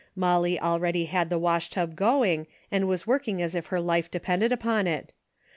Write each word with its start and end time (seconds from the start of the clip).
Molly 0.15 0.59
already 0.59 1.05
had 1.05 1.29
the 1.29 1.37
washtub 1.37 1.95
going 1.95 2.47
and 2.71 2.87
was 2.87 3.05
working 3.05 3.39
as 3.39 3.53
if 3.53 3.67
her 3.67 3.79
life 3.79 4.09
depended 4.09 4.51
upon 4.51 4.87
it. 4.87 5.13